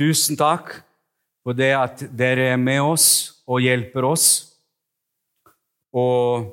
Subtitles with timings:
[0.00, 0.78] tusen takk
[1.44, 3.08] for det at dere er med oss
[3.44, 4.28] og hjelper oss.
[5.92, 6.48] Og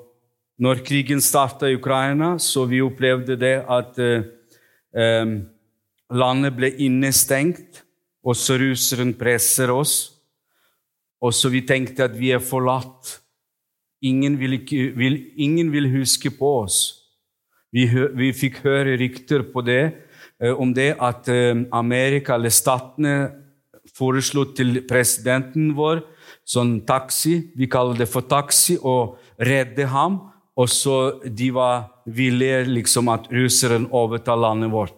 [0.60, 5.36] når krigen starta i Ukraina, så vi opplevde det at eh,
[6.10, 7.84] landet ble innestengt,
[8.28, 10.18] og så russeren presser oss.
[11.24, 13.20] Og så vi tenkte at vi er forlatt.
[14.06, 14.60] Ingen vil,
[14.98, 16.80] vil, ingen vil huske på oss.
[17.74, 20.07] Vi, vi, fikk høre rykter på det,
[20.54, 23.18] om det at eh, Amerika eller statene
[23.98, 26.04] foreslo til presidenten vår
[26.48, 30.22] sånn taxi, vi kaller det for taxi, og redde ham.
[30.58, 34.96] Og så de var villige liksom at russeren overtar landet vårt.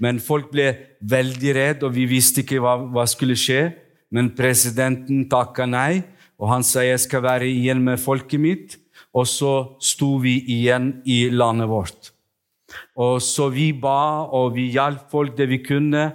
[0.00, 0.70] Men folk ble
[1.00, 3.74] veldig redde, og vi visste ikke hva, hva skulle skje.
[4.12, 6.02] Men presidenten takka nei,
[6.40, 8.78] og han sa jeg skal være igjen med folket mitt.
[9.12, 9.52] Og så
[9.84, 12.12] sto vi igjen i landet vårt.
[12.96, 16.10] Og så vi ba, og vi hjalp folk det vi kunne.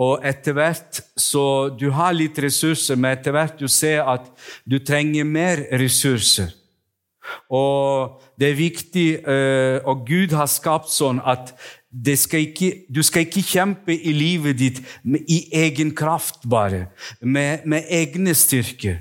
[0.00, 4.30] Og etter hvert så Du har litt ressurser, men etter hvert du ser at
[4.64, 6.54] du trenger mer ressurser.
[7.50, 11.52] Og det er viktig, eh, og Gud har skapt sånn at
[12.16, 16.88] skal ikke, du skal ikke kjempe i livet ditt i egen kraft, bare.
[17.20, 19.00] Med, med egne styrker.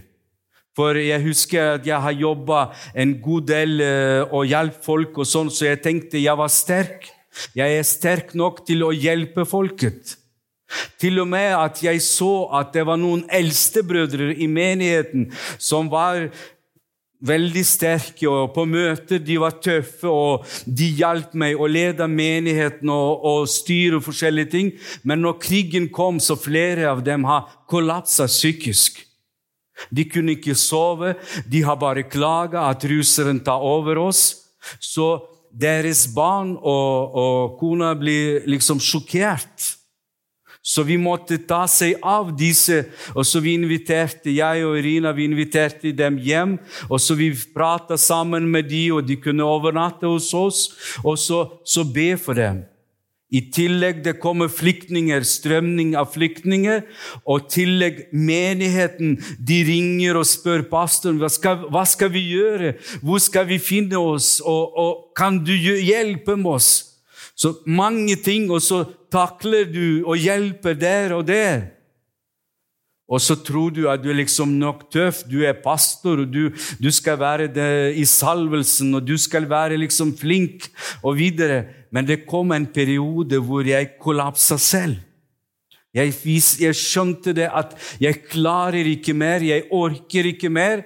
[0.79, 5.27] For jeg husker at jeg har jobba en god del uh, og hjulpet folk, og
[5.27, 7.09] sånn, så jeg tenkte jeg var sterk.
[7.57, 10.15] Jeg er sterk nok til å hjelpe folket.
[11.01, 15.27] Til og med at jeg så at det var noen eldstebrødre i menigheten
[15.57, 16.29] som var
[17.25, 22.91] veldig sterke, og på møter de var tøffe, og de hjalp meg å lede menigheten
[22.93, 24.71] og, og styre forskjellige ting.
[25.03, 29.03] Men når krigen kom, så flere av dem har kollapsa psykisk.
[29.89, 31.15] De kunne ikke sove,
[31.47, 34.51] de har bare klaga at russeren tar over oss.
[34.79, 35.17] Så
[35.49, 39.75] deres barn og, og kona blir liksom sjokkert.
[40.61, 42.83] Så vi måtte ta seg av disse.
[43.15, 46.57] Og så vi inviterte, Jeg og Irina vi inviterte dem hjem.
[46.89, 50.69] og så Vi prata sammen med dem, og de kunne overnatte hos oss.
[51.03, 52.65] Og så, så be for dem.
[53.29, 56.81] I tillegg det kommer flyktninger, strømning av flyktninger.
[57.29, 59.17] Og i tillegg menigheten.
[59.37, 62.73] De ringer og spør pastoren hva skal, hva skal vi gjøre.
[63.05, 64.39] Hvor skal vi finne oss?
[64.41, 66.71] Og, og kan du hjelpe oss?
[67.39, 71.69] Så mange ting, og så takler du og hjelper der og der.
[73.09, 76.51] Og så tror du at du er liksom nok tøff, du er pastor, og du,
[76.77, 77.49] du skal være
[77.97, 80.69] i salvelsen, og du skal være liksom flink,
[81.01, 81.63] og videre.
[81.91, 84.99] Men det kom en periode hvor jeg kollapsa selv.
[85.93, 86.13] Jeg,
[86.61, 90.83] jeg, skjønte det at jeg klarer ikke mer, jeg orker ikke mer.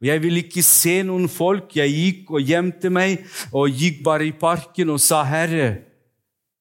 [0.00, 1.76] Jeg ville ikke se noen folk.
[1.76, 3.20] Jeg gikk og gjemte meg
[3.52, 5.68] og gikk bare i parken og sa, 'Herre,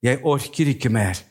[0.03, 1.23] jeg orker ikke mer'.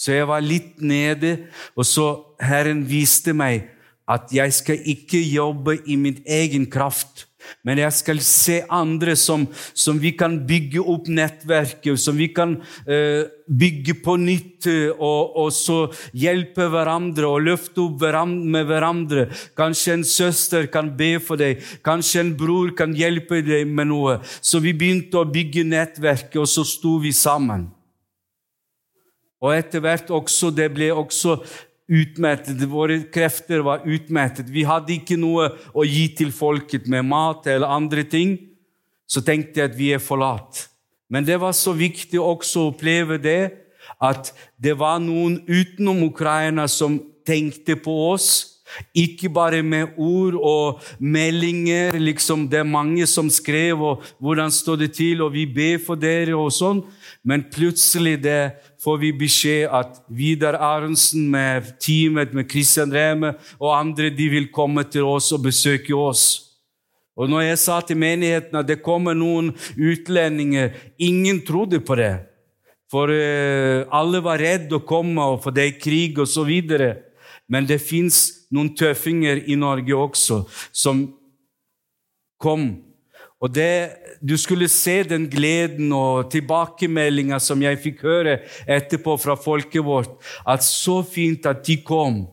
[0.00, 1.34] Så jeg var litt nede,
[1.76, 2.06] og så
[2.40, 3.66] Herren viste meg
[4.10, 7.26] at jeg skal ikke jobbe i min egen kraft.
[7.64, 12.56] Men jeg skal se andre som, som vi kan bygge opp nettverket, som vi kan
[12.60, 15.78] uh, bygge på nytt, uh, og, og, så
[16.16, 19.26] hjelpe hverandre og løfte opp hverandre med hverandre.
[19.58, 24.20] Kanskje en søster kan be for deg, kanskje en bror kan hjelpe deg med noe.
[24.40, 27.70] Så vi begynte å bygge nettverket, og så sto vi sammen.
[29.40, 31.38] Og etter hvert også, det ble også
[31.90, 32.60] utmettet.
[32.70, 34.50] Våre krefter var utmettet.
[34.52, 38.36] Vi hadde ikke noe å gi til folket med mat eller andre ting.
[39.10, 40.68] Så tenkte jeg at vi er forlatt.
[41.10, 43.50] Men det var så viktig også å oppleve det,
[43.98, 44.30] at
[44.60, 48.49] det var noen utenom Ukraina som tenkte på oss.
[48.94, 51.92] Ikke bare med ord og meldinger.
[51.98, 55.94] liksom Det er mange som skrev og 'hvordan står det til', og 'vi ber for
[55.96, 56.84] dere', og sånn.
[57.24, 58.52] Men plutselig det
[58.84, 64.48] får vi beskjed at Vidar Arntzen med teamet med Christian Reme og andre de vil
[64.52, 66.46] komme til oss og besøke oss.
[67.16, 72.14] Og når jeg sa til menigheten at det kommer noen utlendinger Ingen trodde på det.
[72.90, 76.50] For uh, alle var redde å komme, og for det er krig osv.
[77.50, 80.42] Men det fins noen tøffinger i Norge også
[80.72, 81.06] som
[82.40, 82.70] kom
[83.40, 88.34] og det, Du skulle se den gleden og tilbakemeldinga som jeg fikk høre
[88.68, 90.12] etterpå fra folket vårt.
[90.44, 92.26] At så fint at de kom.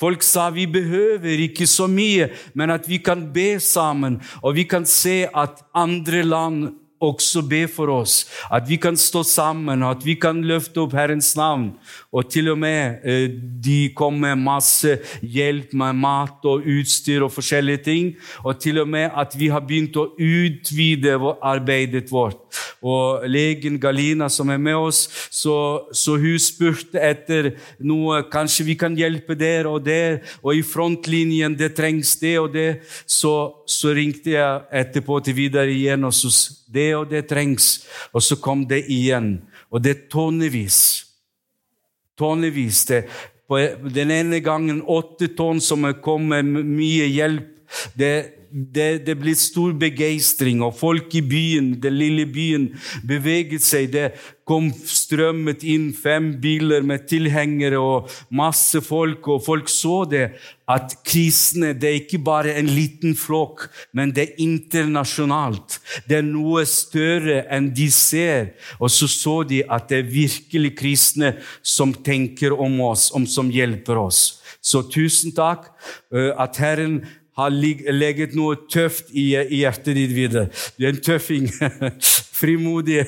[0.00, 4.64] Folk sa vi behøver ikke så mye, men at vi kan be sammen, og vi
[4.68, 6.68] kan se at andre land
[7.00, 11.34] også be for oss, at vi kan stå sammen, at vi kan løfte opp Herrens
[11.38, 11.72] navn.
[12.12, 13.28] Og til og med eh,
[13.64, 18.12] de kom med masse hjelp med mat og utstyr og forskjellige ting.
[18.44, 22.40] Og til og med at vi har begynt å utvide arbeidet vårt.
[22.82, 25.02] Og legen Galina som er med oss,
[25.34, 25.56] så,
[25.92, 27.52] så hun spurte etter
[27.82, 32.52] noe Kanskje vi kan hjelpe der og der, og i frontlinjen det trengs det og
[32.54, 32.68] det.
[33.06, 33.34] Så,
[33.66, 36.30] så ringte jeg etterpå til Vidar igjen, og så
[36.68, 37.86] det og det trengs.
[38.12, 39.36] Og så kom det igjen.
[39.70, 40.80] Og det er tonnevis.
[42.18, 42.84] Tonnevis.
[42.88, 43.04] Det,
[43.48, 43.60] på
[43.94, 47.54] den ene gangen åtte tonn som kom med mye hjelp.
[47.98, 48.14] Det,
[48.50, 52.68] det, det blir stor begeistring, og folk i byen, den lille byen
[53.06, 53.90] beveget seg.
[53.92, 54.06] Det
[54.48, 60.24] kom strømmet inn fem biler med tilhengere og masse folk, og folk så det.
[60.68, 63.66] At kristne det er ikke bare en liten flokk,
[63.96, 65.78] men det er internasjonalt.
[66.08, 68.54] Det er noe større enn de ser.
[68.80, 73.52] Og så så de at det er virkelig kristne som tenker om oss, om som
[73.52, 74.40] hjelper oss.
[74.60, 75.70] Så tusen takk
[76.12, 77.02] at Herren
[77.38, 79.30] har legget noe tøft i,
[79.60, 80.48] hjertet ditt videre.
[80.76, 81.46] Du er en tøffing.
[82.38, 83.00] Frimodig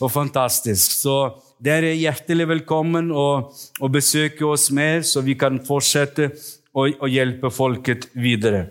[0.00, 0.94] og fantastisk.
[1.02, 1.16] Så
[1.62, 3.26] dere er hjertelig velkommen å,
[3.80, 6.30] og besøke oss mer, så vi kan fortsette
[6.72, 8.66] å, å hjelpe folket videre.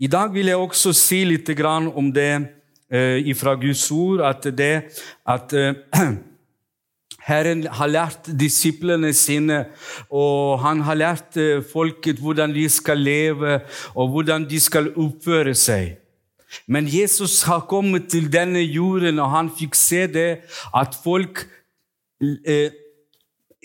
[0.00, 2.32] I dag vil jeg også si litt om det
[2.90, 4.90] eh, fra Guds ord, at det
[5.26, 5.74] at eh,
[7.20, 9.64] Herren har lært disiplene sine,
[10.08, 13.60] og han har lært eh, folket hvordan de skal leve,
[13.94, 15.98] og hvordan de skal oppføre seg.
[16.66, 20.30] Men Jesus har kommet til denne jorden, og han fikk se det
[20.74, 21.44] at folk
[22.20, 22.72] eh,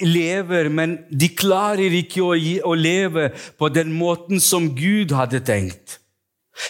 [0.04, 6.02] lever, men de klarer ikke å, å leve på den måten som Gud hadde tenkt.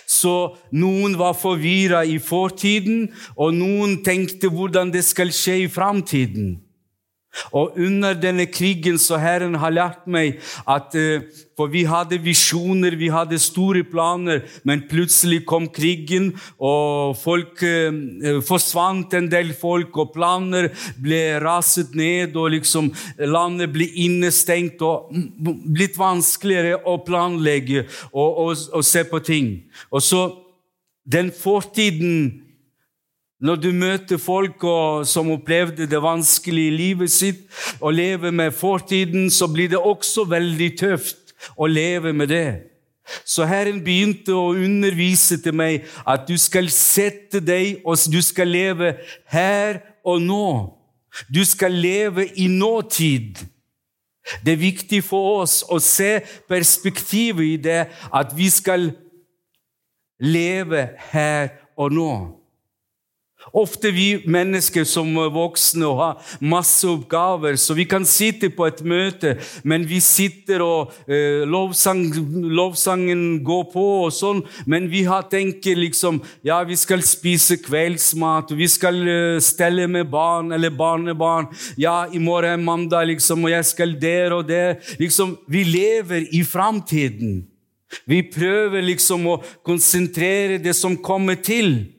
[0.09, 6.55] Så noen var forvirra i fortiden, og noen tenkte hvordan det skal skje i framtiden.
[7.51, 12.97] Og under denne krigen så Herren har lært meg at eh, For vi hadde visjoner,
[12.99, 19.95] vi hadde store planer, men plutselig kom krigen, og folk eh, forsvant en del folk,
[19.95, 20.67] og planer
[20.99, 22.91] ble raset ned, og liksom
[23.23, 25.15] landet ble innestengt, og
[25.47, 29.53] blitt vanskeligere å planlegge og, og, og se på ting.
[29.95, 30.25] Og så
[31.05, 32.44] den fortiden
[33.45, 34.63] når du møter folk
[35.07, 37.43] som opplevde det vanskelige livet sitt,
[37.79, 42.49] og lever med fortiden, så blir det også veldig tøft å leve med det.
[43.25, 48.49] Så Herren begynte å undervise til meg at du skal sette deg og du skal
[48.49, 48.95] leve
[49.29, 50.47] her og nå.
[51.29, 53.43] Du skal leve i nåtid.
[54.41, 56.17] Det er viktig for oss å se
[56.49, 58.89] perspektivet i det at vi skal
[60.17, 62.11] leve her og nå.
[63.53, 68.65] Ofte vi mennesker som er voksne og har masse oppgaver, så vi kan sitte på
[68.67, 72.07] et møte, men vi sitter og eh, lovsang,
[72.55, 78.53] lovsangen går på og sånn, men vi har tenkt liksom ja, vi skal spise kveldsmat,
[78.57, 81.49] vi skal eh, stelle med barn eller barnebarn.
[81.77, 84.77] Ja, i morgen er mandag, liksom, og jeg skal der og der.
[85.01, 87.43] Liksom, vi lever i framtiden.
[88.09, 91.94] Vi prøver liksom å konsentrere det som kommer til.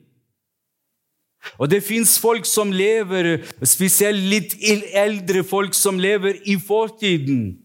[1.57, 4.57] Og det fins folk som lever, spesielt litt
[4.93, 7.55] eldre folk som lever i fortiden.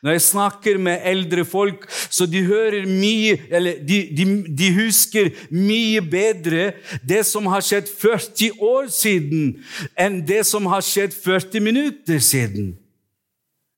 [0.00, 5.30] Når jeg snakker med eldre folk, så de hører mye Eller de, de, de, husker
[5.50, 6.72] mye bedre
[7.04, 9.58] det som har skjedd 40 år siden,
[9.98, 12.72] enn det som har skjedd 40 minutter siden.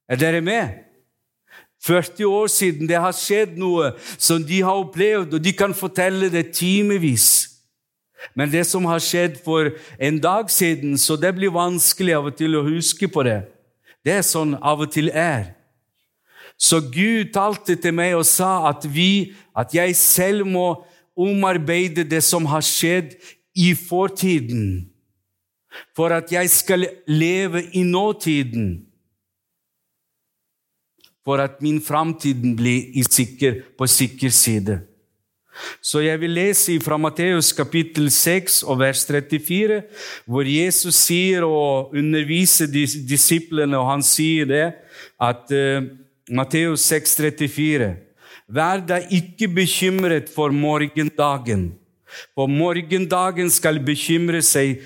[0.08, 0.84] Er dere med?
[1.84, 6.30] 40 år siden det har skjedd noe som de har opplevd, og de kan fortelle
[6.32, 7.53] det timevis.
[8.32, 12.38] Men det som har skjedd for en dag siden, så det blir vanskelig av og
[12.38, 13.42] til å huske på det.
[14.04, 15.52] Det er sånn av og til er.
[16.56, 20.84] Så Gud talte til meg og sa at, vi, at jeg selv må
[21.16, 23.14] omarbeide det som har skjedd
[23.54, 24.90] i fortiden,
[25.94, 28.84] for at jeg skal leve i nåtiden.
[31.24, 34.82] For at min framtid blir sikker, på sikker side.
[35.84, 39.82] Så jeg vil lese fra Matteus kapittel 6 og vers 34,
[40.26, 44.66] hvor Jesus sier og underviser disiplene, og han sier det,
[45.22, 45.86] at uh,
[46.34, 47.94] Matteus 6, 34
[48.54, 51.70] Vær da ikke bekymret for morgendagen,
[52.36, 54.82] for morgendagen skal bekymre seg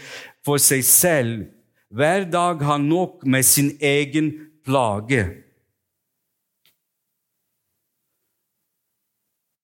[0.46, 1.48] for seg selv.
[1.90, 4.30] Hver dag har nok med sin egen
[4.64, 5.24] plage.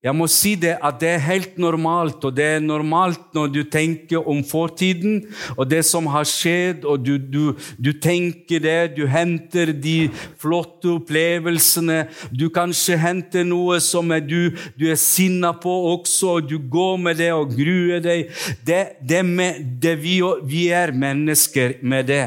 [0.04, 3.62] Jeg må si det at det er helt normalt, og det er normalt når du
[3.72, 5.22] tenker om fortiden
[5.56, 10.92] og det som har skjedd, og du, du, du tenker det, du henter de flotte
[10.98, 12.02] opplevelsene.
[12.28, 17.00] Du kanskje henter noe som er du, du er sinna på også, og du går
[17.00, 18.28] med det og gruer deg.
[18.60, 22.26] Det, det, med, det vi, vi er mennesker med det.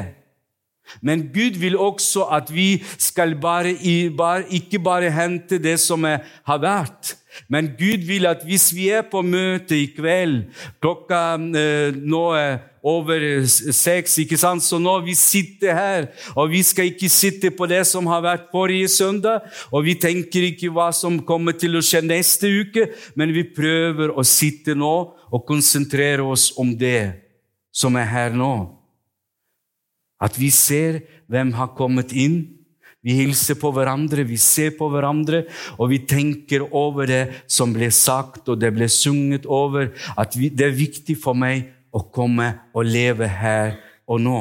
[1.04, 3.76] Men Gud vil også at vi skal bare,
[4.16, 7.14] bare, ikke bare hente det som er, har vært.
[7.46, 10.48] Men Gud vil at hvis vi er på møte i kveld
[10.82, 14.62] Klokka eh, nå er over seks, ikke sant?
[14.64, 16.06] så nå vi sitter her,
[16.38, 20.48] og vi skal ikke sitte på det som har vært forrige søndag, og vi tenker
[20.50, 24.94] ikke hva som kommer til å skje neste uke, men vi prøver å sitte nå
[25.28, 27.28] og konsentrere oss om det
[27.74, 28.54] som er her nå.
[30.18, 32.57] At vi ser hvem har kommet inn.
[33.04, 35.44] Vi hilser på hverandre, vi ser på hverandre,
[35.78, 39.92] og vi tenker over det som ble sagt og det ble sunget over.
[40.18, 43.78] At vi, det er viktig for meg å komme og leve her
[44.08, 44.40] og nå.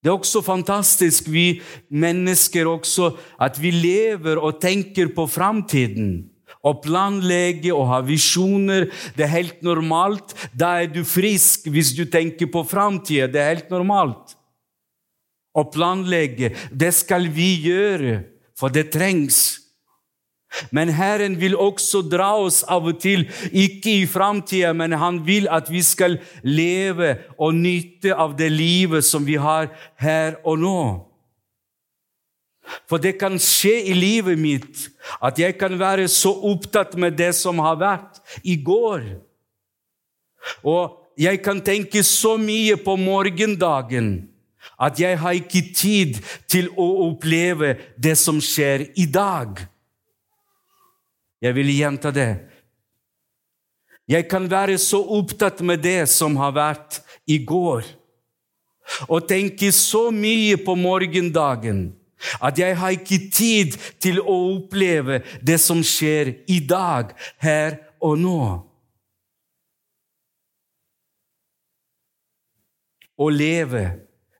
[0.00, 1.60] Det er også fantastisk, vi
[1.92, 6.30] mennesker også, at vi lever og tenker på framtiden
[6.66, 8.88] og planlegge og ha visjoner.
[9.16, 10.34] Det er helt normalt.
[10.56, 13.28] Da er du frisk hvis du tenker på framtida.
[13.30, 14.34] Det er helt normalt.
[15.50, 18.20] Å planlegge, det skal vi gjøre,
[18.54, 19.60] for det trengs.
[20.74, 25.46] Men Herren vil også dra oss av og til, ikke i framtida, men han vil
[25.50, 29.70] at vi skal leve og nyte av det livet som vi har
[30.02, 30.82] her og nå.
[32.90, 34.86] For det kan skje i livet mitt
[35.22, 39.06] at jeg kan være så opptatt med det som har vært i går.
[40.62, 44.29] Og jeg kan tenke så mye på morgendagen
[44.78, 49.60] at jeg har ikke tid til å oppleve det som skjer i dag.
[51.40, 52.30] Jeg vil gjenta det.
[54.10, 57.00] Jeg kan være så opptatt med det som har vært
[57.30, 57.86] i går,
[59.06, 61.90] og tenke så mye på morgendagen
[62.42, 68.18] at jeg har ikke tid til å oppleve det som skjer i dag, her og
[68.20, 68.42] nå.
[73.20, 73.84] Å leve,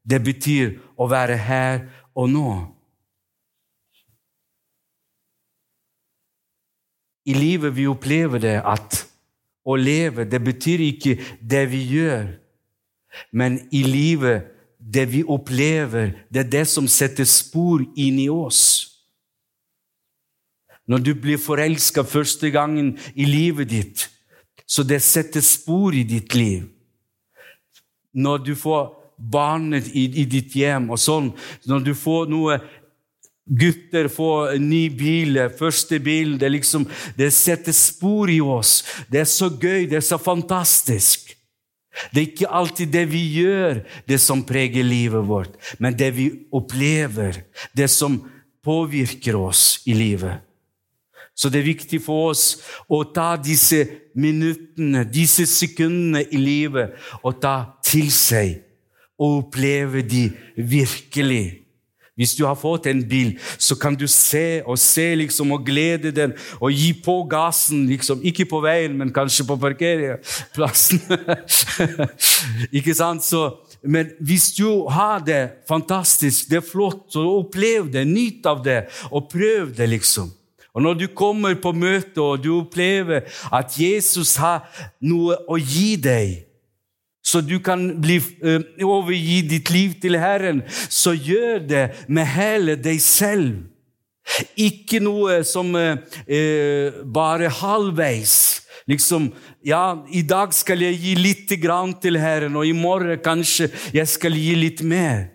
[0.02, 1.83] det betyr å være her
[2.14, 2.50] og nå.
[7.28, 9.04] I livet vi opplever det at
[9.64, 12.30] å leve, det betyr ikke det vi gjør,
[13.37, 14.49] men i livet
[14.80, 18.62] det vi opplever, det er det som setter spor inn i oss.
[20.88, 24.07] Når du blir forelska første gangen i livet ditt,
[24.66, 26.64] så det setter spor i ditt liv.
[28.14, 28.88] Når du får
[29.21, 31.33] barnet i, i ditt hjem og sånn,
[31.69, 32.61] når du får noe
[33.50, 36.37] Gutter får ny bil, første bil.
[36.39, 36.85] Det, liksom,
[37.19, 38.77] det setter spor i oss.
[39.11, 41.33] Det er så gøy, det er så fantastisk.
[42.15, 46.29] Det er ikke alltid det vi gjør, det som preger livet vårt, men det vi
[46.55, 47.43] opplever,
[47.75, 48.21] det som
[48.62, 50.47] påvirker oss i livet.
[51.35, 53.83] Så det er viktig for oss å ta disse
[54.15, 58.61] minuttene, disse sekundene i livet, og ta til seg
[59.21, 61.61] og oppleve de virkelig.
[62.21, 66.11] Hvis du har fått en bil, så kan du se og se liksom, og glede
[66.12, 67.87] den og gi på gassen.
[67.89, 68.21] Liksom.
[68.29, 71.00] Ikke på veien, men kanskje på parkeringsplassen.
[72.77, 73.25] ikke sant?
[73.25, 73.47] Så,
[73.81, 78.83] men hvis du har det fantastisk, det er flott, så opplev det, nyt av det,
[79.09, 80.29] og prøv det, liksom.
[80.75, 84.69] Og Når du kommer på møte og du opplever at Jesus har
[85.00, 86.50] noe å gi deg
[87.23, 92.79] så du kan bli, uh, overgi ditt liv til Herren, så gjør det med hele
[92.81, 93.67] deg selv.
[94.57, 98.37] Ikke noe som uh, uh, bare halvveis.
[98.91, 99.29] Liksom,
[99.67, 104.09] ja, I dag skal jeg gi litt grann til Herren, og i morgen kanskje jeg
[104.11, 105.29] skal gi litt mer.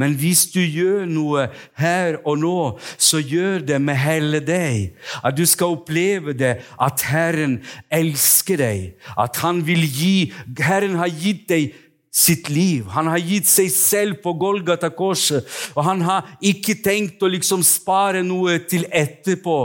[0.00, 1.46] Men hvis du gjør noe
[1.78, 2.56] her og nå,
[2.96, 4.96] så gjør det med hele deg.
[5.20, 7.60] At du skal oppleve det, at Herren
[7.92, 8.90] elsker deg.
[9.20, 10.16] At han vil gi
[10.60, 11.76] Herren har gitt deg
[12.10, 12.88] sitt liv.
[12.90, 15.46] Han har gitt seg selv på Golgata-korset.
[15.76, 19.58] Og han har ikke tenkt å liksom spare noe til etterpå,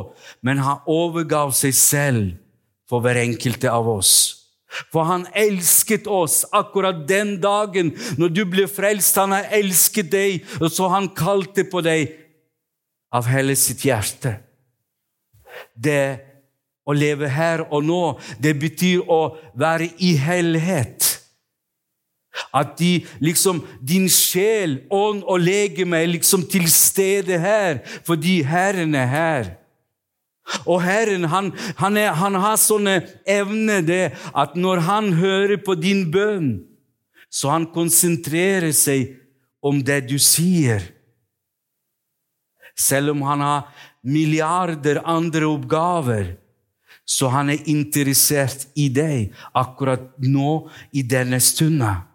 [0.46, 2.34] men han overgav seg selv
[2.90, 4.45] for hver enkelte av oss.
[4.92, 9.18] For han elsket oss akkurat den dagen når du ble frelst.
[9.22, 12.14] Han har elsket deg, og så han kalte på deg
[13.16, 14.38] av hele sitt hjerte.
[15.76, 16.20] Det
[16.86, 18.04] å leve her og nå,
[18.40, 21.16] det betyr å være i helhet.
[22.52, 28.96] At de, liksom, din sjel, ånd og legeme er liksom til stede her fordi Herren
[29.00, 29.54] er her.
[30.66, 35.78] Og Herren han, han, er, han har sånne evner det at når han hører på
[35.80, 36.50] din bønn,
[37.30, 39.16] så han konsentrerer seg
[39.66, 40.84] om det du sier.
[42.78, 46.36] Selv om han har milliarder andre oppgaver,
[47.06, 52.06] så han er interessert i deg akkurat nå, i denne stunden.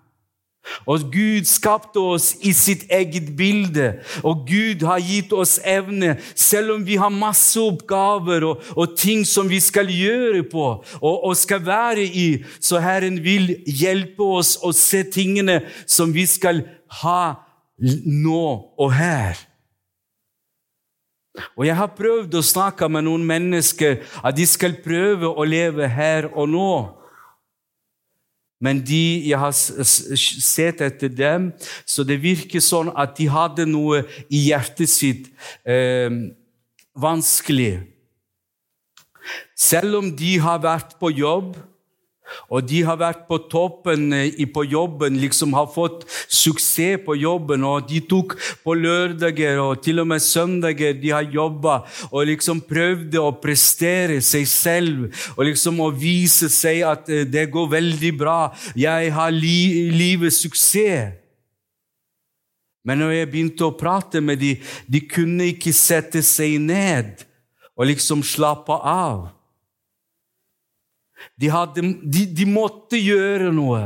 [0.88, 6.74] Og Gud skapte oss i sitt eget bilde, og Gud har gitt oss evne, selv
[6.76, 10.66] om vi har masse oppgaver og, og ting som vi skal gjøre på
[11.00, 12.28] og, og, skal være i,
[12.60, 16.64] så Herren vil hjelpe oss å se tingene som vi skal
[17.00, 17.22] ha
[17.80, 18.44] nå
[18.76, 19.38] og her.
[21.56, 25.88] Og Jeg har prøvd å snakke med noen mennesker at de skal prøve å leve
[25.88, 26.72] her og nå.
[28.60, 31.48] Men de, jeg har sett etter dem,
[31.88, 35.30] så det virker sånn at de hadde noe i hjertet sitt
[35.64, 36.12] eh,
[36.92, 37.80] vanskelig.
[39.56, 41.54] Selv om de har vært på jobb,
[42.48, 47.64] og de har vært på toppen eh, på jobben, liksom har fått suksess på jobben.
[47.66, 52.62] Og de tok på lørdager og til og med søndager de har jobba og liksom
[52.66, 58.12] prøvde å prestere seg selv og liksom å vise seg at eh, det går veldig
[58.18, 58.40] bra.
[58.78, 61.16] Jeg har li livets suksess.
[62.86, 67.26] Men når jeg begynte å prate med dem, de kunne ikke sette seg ned
[67.76, 69.28] og liksom slappe av.
[71.40, 73.82] De, hadde, de, de måtte gjøre noe.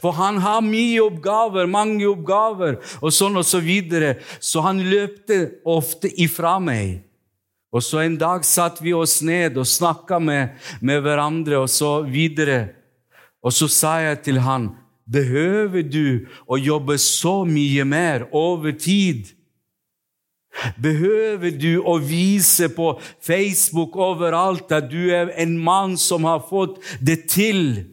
[0.00, 4.16] For han har mye oppgaver, mange oppgaver, og sånn og så videre.
[4.40, 7.02] Så han løpte ofte ifra meg.
[7.74, 12.00] Og så en dag satt vi oss ned og snakka med, med hverandre, og så
[12.08, 12.72] videre.
[13.44, 14.70] Og så sa jeg til han,
[15.04, 19.35] behøver du å jobbe så mye mer over tid?
[20.80, 22.94] Behøver du å vise på
[23.24, 27.84] Facebook overalt at du er en mann som har fått det til?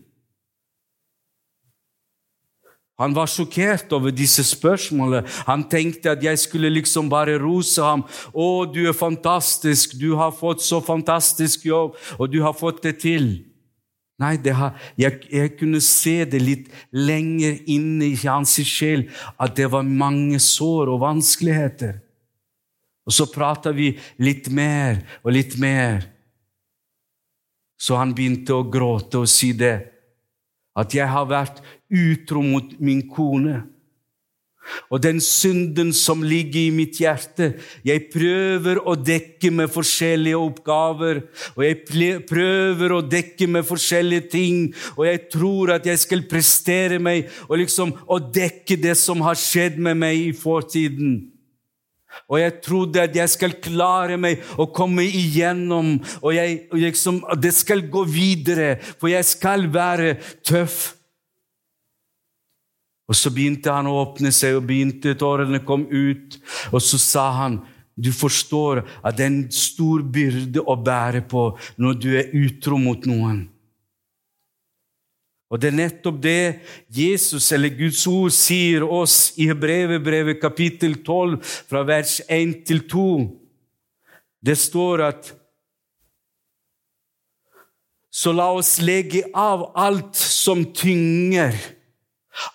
[3.02, 5.26] Han var sjokkert over disse spørsmålene.
[5.48, 8.06] Han tenkte at jeg skulle liksom bare rose ham.
[8.32, 9.98] 'Å, du er fantastisk.
[10.00, 13.50] Du har fått så fantastisk jobb, og du har fått det til.'
[14.22, 19.08] Nei, har, jeg, jeg, kunne se det litt lenger inne i hans sjel,
[19.42, 21.98] at det var mange sår og vanskeligheter.
[23.04, 23.92] Og så prata vi
[24.24, 26.06] litt mer og litt mer.
[27.80, 29.76] Så han begynte å gråte og si det,
[30.74, 31.60] at jeg har vært
[31.92, 33.60] utro mot min kone.
[34.88, 37.50] Og den synden som ligger i mitt hjerte
[37.84, 41.20] Jeg prøver å dekke med forskjellige oppgaver,
[41.58, 44.64] og jeg prøver å dekke med forskjellige ting,
[44.96, 49.36] og jeg tror at jeg skal prestere meg og liksom å dekke det som har
[49.40, 51.33] skjedd med meg i fortiden.
[52.30, 57.54] Og jeg trodde at jeg skal klare meg å komme igjennom, og jeg, liksom, det
[57.56, 60.94] skal gå videre, for jeg skal være tøff.
[63.10, 66.40] Og så begynte han å åpne seg, og begynte tårene kom ut.
[66.72, 67.60] Og så sa han,
[67.94, 72.80] du forstår at det er en stor byrde å bære på når du er utro
[72.82, 73.44] mot noen.
[75.54, 81.38] Og det er nettopp det Jesus eller Guds ord sier oss i Hebrevebrevet kapittel 12,
[81.70, 83.06] fra vers 1 til 2.
[84.42, 85.34] Det står at
[88.14, 91.56] Så la oss legge av alt som tynger,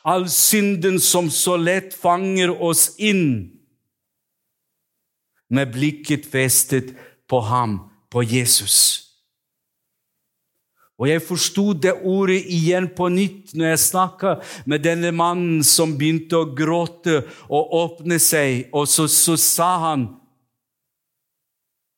[0.07, 3.55] all synden som så lett fanger oss inn,
[5.51, 6.95] med blikket festet
[7.27, 7.81] på ham,
[8.11, 9.08] på Jesus.
[10.99, 15.95] Og jeg forsto det ordet igjen på nytt når jeg snakka med denne mannen som
[15.99, 20.09] begynte å gråte og åpne seg, og så, så sa han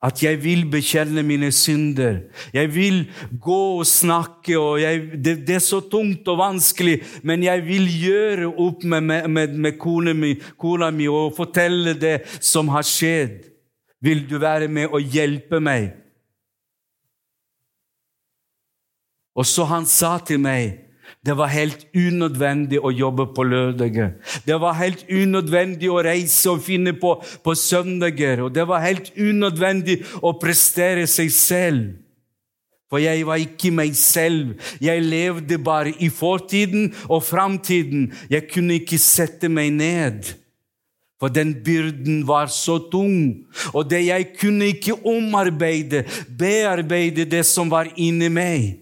[0.00, 2.22] at jeg vil bekjenne mine synder.
[2.56, 3.02] Jeg vil
[3.40, 7.88] gå og snakke, og jeg, det, det, er så tungt og vanskelig, men jeg vil
[8.00, 13.44] gjøre opp med, med, med kona, mi, kona mi og fortelle det som har skjedd.
[14.00, 15.99] Vil du være med og hjelpe meg?
[19.36, 20.86] Og så han sa til meg
[21.26, 24.14] det var helt unødvendig å jobbe på lørdager.
[24.46, 28.46] Det var helt unødvendig å reise og finne på på søndager.
[28.46, 31.82] Og det var helt unødvendig å prestere seg selv.
[32.90, 34.56] For jeg var ikke meg selv.
[34.80, 38.08] Jeg levde bare i fortiden og framtiden.
[38.32, 40.32] Jeg kunne ikke sette meg ned.
[41.20, 43.44] For den byrden var så tung,
[43.76, 46.06] og det jeg kunne ikke omarbeide,
[46.38, 48.79] bearbeide det som var inni meg.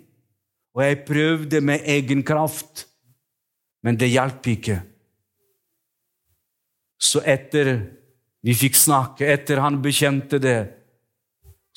[0.79, 2.87] Og jeg prøvde med egen kraft,
[3.83, 4.77] men det hjalp ikke.
[7.03, 7.73] Så etter
[8.47, 10.75] vi fikk snakke, etter han bekjente det,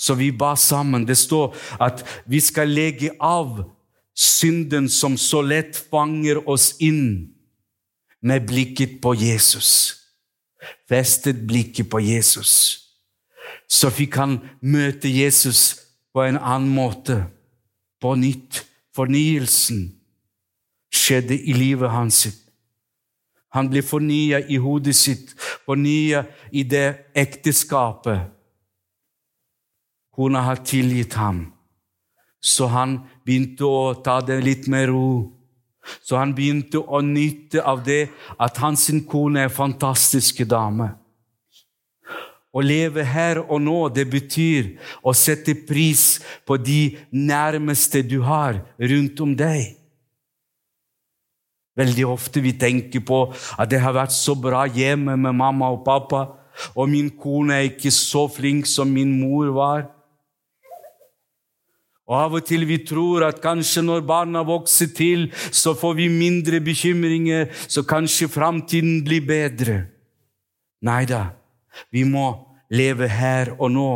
[0.01, 1.05] Så vi ba sammen.
[1.05, 3.59] Det står at vi skal legge av
[4.17, 7.35] synden som så lett fanger oss inn,
[8.21, 9.69] med blikket på Jesus.
[10.89, 12.81] Festet blikket på Jesus.
[13.69, 15.77] Så fikk han møte Jesus
[16.13, 17.19] på en annen måte.
[18.01, 18.63] På nytt.
[18.95, 19.83] Fornyelsen
[20.91, 22.27] skjedde i livet hans.
[23.51, 25.33] Han ble fornya i hodet sitt,
[25.65, 28.29] fornya i det ekteskapet
[30.11, 31.53] Kona har tilgitt ham.
[32.41, 35.31] Så han begynte å ta det litt med ro.
[36.03, 40.91] Så han begynte å nyte av det at hans kone er en fantastisk dame.
[42.51, 44.73] Å leve her og nå, det betyr
[45.07, 49.77] å sette pris på de nærmeste du har rundt om deg.
[51.79, 55.85] Veldig ofte vi tenker på at det har vært så bra hjemme med mamma og
[55.87, 56.25] pappa,
[56.75, 59.87] og min kone er ikke så flink som min mor var.
[62.11, 66.11] Og Av og til vi tror at kanskje når barna vokser til, så får vi
[66.11, 69.85] mindre bekymringer, så kanskje framtiden blir bedre.
[70.83, 71.29] Nei da,
[71.91, 72.33] vi må
[72.71, 73.93] leve her og nå.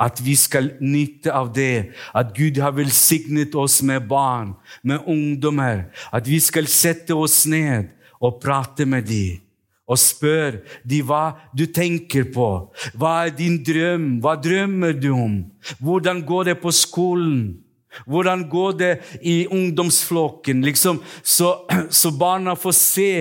[0.00, 5.90] At vi skal nyte av det, at Gud har velsignet oss med barn, med ungdommer.
[6.12, 9.44] At vi skal sette oss ned og prate med dem
[9.84, 12.48] og spør de hva du tenker på.
[12.96, 14.06] Hva er din drøm?
[14.24, 15.34] Hva drømmer du om?
[15.76, 17.63] Hvordan går det på skolen?
[18.06, 20.62] Hvordan går det i ungdomsflokken?
[20.64, 21.54] Liksom, så,
[21.90, 23.12] så, barna får se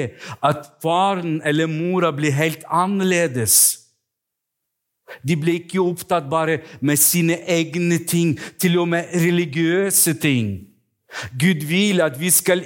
[0.43, 3.79] at faren eller mora blir helt annerledes.
[5.21, 10.55] De blir ikke opptatt bare med sine egne ting, til og med religiøse ting.
[11.37, 12.65] Gud vil at vi skal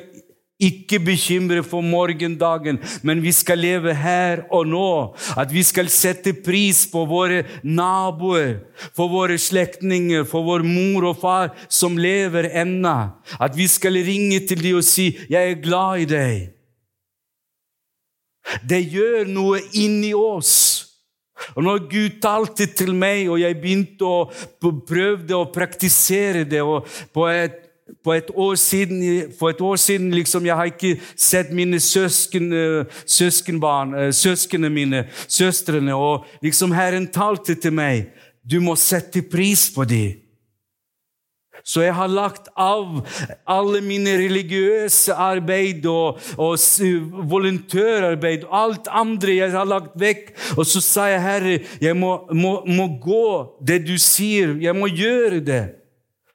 [0.58, 4.89] ikke bekymre for morgendagen, men vi skal leve her og nå.
[5.38, 8.63] At vi skal sette pris på våre naboer,
[8.98, 12.98] for våre slektninger, for vår mor og far som lever ennå.
[13.38, 16.50] At vi skal ringe til dem og si 'Jeg er glad i deg'.
[18.63, 20.84] Det gjør noe inni oss.
[21.56, 24.30] Og når Gud talte til meg, og jeg begynte å
[24.88, 26.63] prøve å praktisere det
[27.13, 27.66] på et
[28.04, 29.02] på et år siden,
[29.39, 34.69] for et år siden liksom, Jeg har ikke sett mine søsken, eh, søskenbarn, eh, søsknene
[34.69, 35.95] mine, søstrene.
[35.95, 38.08] Og liksom Herren talte til meg
[38.47, 40.15] du må sette pris på dem.
[41.67, 43.02] Så jeg har lagt av
[43.43, 46.54] alle mine religiøse arbeid og, og
[47.28, 50.32] volontørarbeid og alt andre jeg har lagt vekk.
[50.56, 53.28] Og så sa jeg, Herre, jeg må, må, må gå
[53.67, 54.56] det du sier.
[54.63, 55.63] Jeg må gjøre det.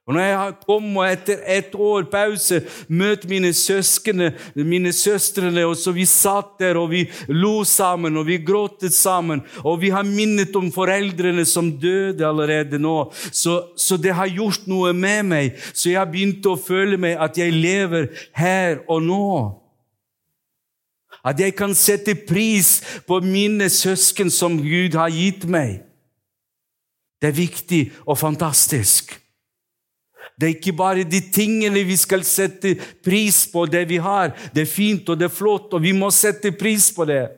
[0.02, 2.58] Og når jeg kommer etter et år pause
[2.90, 8.26] møter mine søskene, mine søstrene, og så vi satt der og vi lo sammen og
[8.26, 12.96] vi gråtet sammen, og vi har minnet om foreldrene som døde allerede nå,
[13.30, 15.62] så, så det har gjort noe med meg.
[15.70, 19.30] Så jeg begynte å føle meg at jeg lever her og nå.
[21.22, 25.84] At jeg kan sette pris på mine søsken som Gud har gitt meg.
[27.22, 29.21] Det er viktig og fantastisk.
[30.42, 32.72] Det er ikke bare de tingene vi skal sette
[33.06, 34.32] pris på, det vi har.
[34.50, 37.28] Det er fint og det er flott, og vi må sette pris på det.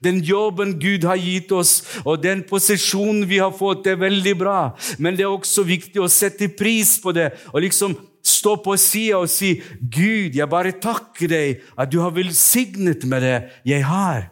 [0.00, 1.74] Den jobben Gud har gitt oss,
[2.08, 4.58] og den posisjonen vi har fått, det er veldig bra.
[4.96, 9.20] Men det er også viktig å sette pris på det og liksom stå på sida
[9.20, 14.30] og si, 'Gud, jeg bare takker deg at du har velsignet med det jeg har.'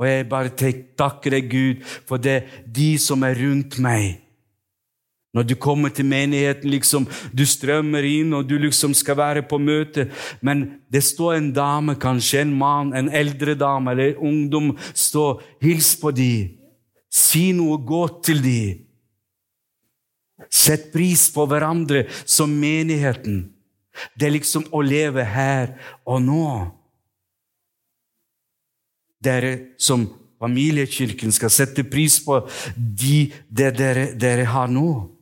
[0.00, 4.25] Og jeg bare takker deg, Gud, for det de som er rundt meg.
[5.36, 7.04] Når du kommer til menigheten, liksom,
[7.36, 10.06] du strømmer inn, og du liksom skal være på møte,
[10.40, 15.26] men det står en dame, kanskje en mann, en eldre dame eller en ungdom, stå,
[15.60, 16.54] hils på dem.
[17.12, 18.86] Si noe godt til dem.
[20.52, 23.42] Sett pris på hverandre som menigheten.
[24.16, 25.74] Det er liksom å leve her
[26.08, 26.46] og nå.
[29.24, 30.06] Dere som
[30.40, 32.42] familiekirken skal sette pris på
[32.76, 35.15] de, det dere, dere har nå.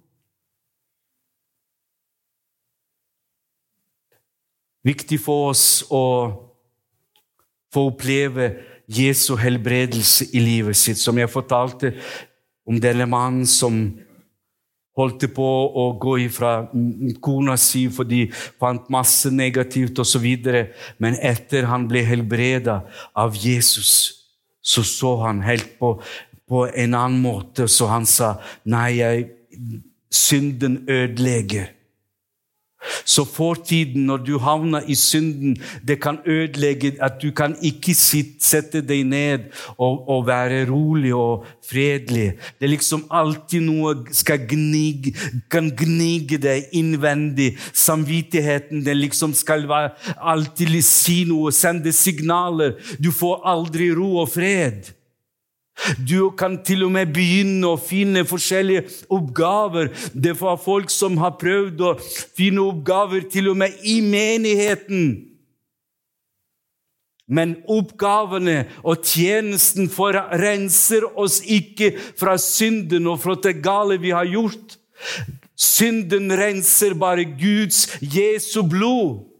[4.85, 6.05] Viktig for oss å
[7.75, 8.53] få oppleve
[8.90, 11.01] Jesu helbredelse i livet sitt.
[11.01, 11.94] Som jeg fortalte
[12.68, 13.87] om denne mannen som
[14.94, 16.53] holdt på å gå ifra
[17.25, 18.29] kona si fordi
[18.61, 20.27] fant masse negativt osv.
[21.03, 22.83] Men etter han ble helbreda
[23.16, 23.94] av Jesus,
[24.64, 25.97] så så han helt på,
[26.49, 27.68] på en annen måte.
[27.68, 28.37] Så han sa
[28.70, 29.27] nei, jeg,
[30.14, 31.73] synden ødelegger.
[33.05, 35.57] Så fortiden, når du havner i synden,
[35.88, 39.47] det kan ødelegge at du kan ikke sette deg ned
[39.79, 42.35] og, og være rolig og fredelig.
[42.59, 45.14] Det er liksom alltid noe skal gnige,
[45.51, 47.55] kan gnige deg innvendig.
[47.73, 49.66] Samvittigheten den liksom skal
[50.16, 52.77] alltid si noe, sende signaler.
[52.99, 54.92] Du får aldri ro og fred.
[55.98, 59.90] Du kan til og med begynne å finne forskjellige oppgaver.
[60.14, 61.92] Det var folk som har prøvd å
[62.38, 65.06] finne oppgaver til og med i menigheten.
[67.26, 74.28] Men oppgavene og tjenesten renser oss ikke fra synden og fra det gale vi har
[74.28, 74.76] gjort.
[75.56, 79.34] Synden renser bare Guds Jesu blod.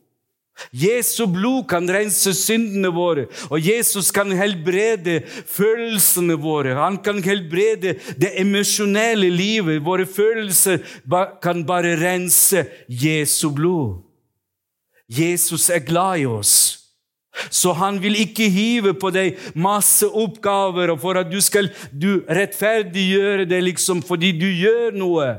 [0.75, 6.77] Jesu blod kan rense syndene våre, og Jesus kan helbrede følelsene våre.
[6.79, 9.83] Han kan helbrede det emosjonelle livet.
[9.85, 10.83] Våre følelser
[11.43, 14.03] kan bare rense Jesu blod.
[15.11, 16.55] Jesus er glad i oss.
[17.51, 23.49] Så han vil ikke hive på deg masse oppgaver for at du skal du rettferdiggjøre
[23.51, 25.33] det liksom fordi du gjør noe.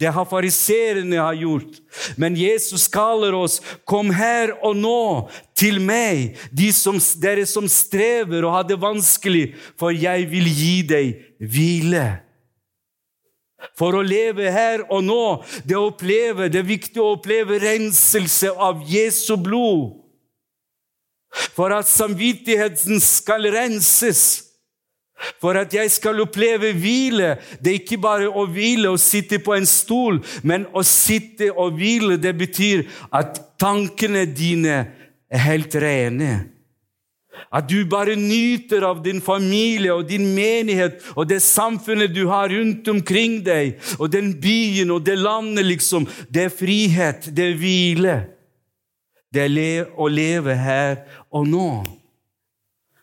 [0.00, 1.78] Det har fariserene har gjort.
[2.16, 8.44] Men Jesus kaller oss 'Kom her og nå til meg', de som, dere som strever
[8.44, 12.20] og har det vanskelig, for jeg vil gi deg hvile.
[13.76, 18.84] For å leve her og nå, det, oppleve, det er viktig å oppleve renselse av
[18.88, 20.00] Jesu blod.
[21.54, 24.49] For at samvittigheten skal renses.
[25.40, 29.54] For at jeg skal oppleve hvile, det er ikke bare å hvile og sitte på
[29.56, 34.78] en stol, men å sitte og hvile, det betyr at tankene dine
[35.30, 36.32] er helt rene.
[37.50, 42.50] At du bare nyter av din familie og din menighet og det samfunnet du har
[42.52, 46.08] rundt omkring deg, og den byen og det landet, liksom.
[46.28, 48.18] Det er frihet, det er hvile.
[49.30, 51.70] Det er å leve her og nå.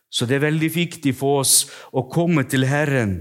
[0.10, 1.56] Så det er veldig viktig for oss
[1.92, 3.20] å komme til Herren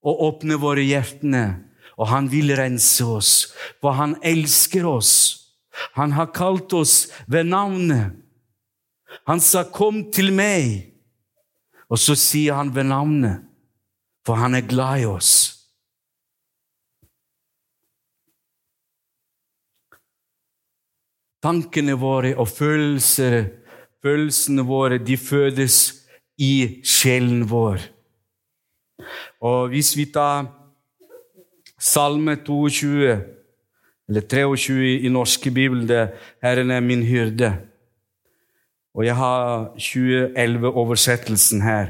[0.00, 1.66] og åpne våre hjertene.
[2.00, 3.32] Og han vil rense oss,
[3.82, 5.12] for han elsker oss.
[5.98, 8.16] Han har kalt oss ved navnet.
[9.28, 10.92] Han sa 'kom til meg',
[11.90, 13.44] og så sier han ved navnet,
[14.24, 15.60] for han er glad i oss.
[21.42, 23.59] Tankene våre og følelser
[24.02, 26.06] Følelsene våre de fødes
[26.40, 27.82] i sjelen vår.
[29.40, 30.48] Og hvis vi tar
[31.80, 33.24] Salme 22,
[34.08, 36.10] eller 23 i norske bibel, det
[36.42, 37.52] 'Herren er min hyrde'.
[38.94, 41.86] Og jeg har 2011-oversettelsen her,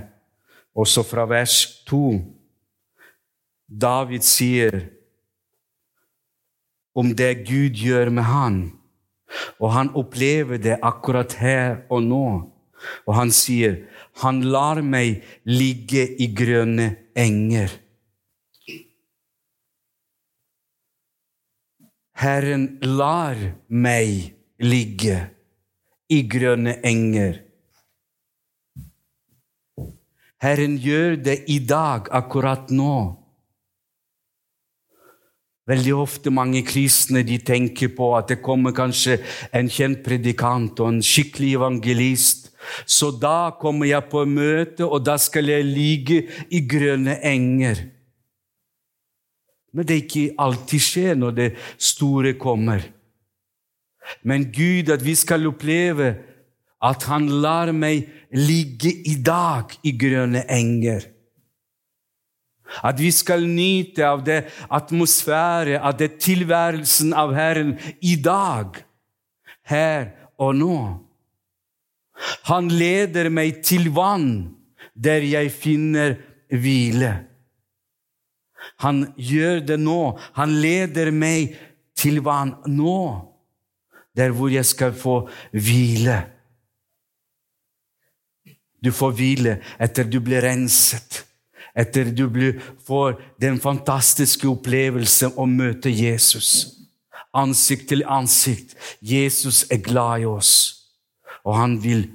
[0.74, 2.20] også fra vers 2.
[3.80, 4.80] David sier
[6.94, 8.79] om det Gud gjør med han.
[9.60, 12.26] Og han opplever det akkurat her og nå.
[13.06, 13.86] Og han sier,
[14.20, 17.78] 'Han lar meg ligge i grønne enger'.
[22.20, 23.36] Herren lar
[23.68, 25.30] meg ligge
[26.12, 27.38] i grønne enger.
[30.40, 33.19] Herren gjør det i dag, akkurat nå.
[35.70, 39.20] Veldig ofte mange kristne de tenker på at det kommer kanskje
[39.54, 42.48] en kjent predikant og en skikkelig evangelist.
[42.86, 46.18] Så da kommer jeg på møte, og da skal jeg ligge
[46.50, 47.84] i grønne enger.
[49.72, 52.82] Men det er ikke alltid skjer når det store kommer.
[54.26, 56.16] Men Gud, at vi skal oppleve
[56.82, 61.04] at Han lar meg ligge i dag i grønne enger.
[62.82, 68.78] At vi skal nyte av det atmosfære, av det tilværelsen av Herren i dag,
[69.70, 70.76] her og nå.
[72.50, 74.56] Han leder meg til vann,
[74.94, 76.18] der jeg finner
[76.50, 77.14] hvile.
[78.84, 80.02] Han gjør det nå.
[80.36, 81.56] Han leder meg
[81.96, 83.00] til vann nå,
[84.16, 86.20] der hvor jeg skal få hvile.
[88.80, 91.24] Du får hvile etter du blir renset
[91.74, 92.26] etter du
[92.86, 96.76] får den fantastiske opplevelsen å møte Jesus.
[97.32, 98.74] Ansikt til ansikt.
[99.00, 100.52] Jesus er glad i oss,
[101.44, 102.08] og han vil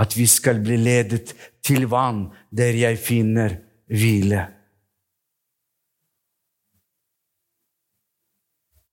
[0.00, 4.48] at vi skal bli ledet til vann der jeg finner hvile.